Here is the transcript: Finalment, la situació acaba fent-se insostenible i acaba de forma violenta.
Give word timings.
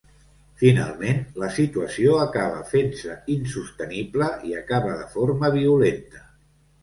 Finalment, 0.59 1.19
la 1.41 1.49
situació 1.57 2.15
acaba 2.21 2.63
fent-se 2.71 3.17
insostenible 3.35 4.29
i 4.53 4.57
acaba 4.63 4.95
de 5.03 5.07
forma 5.17 5.53
violenta. 5.59 6.25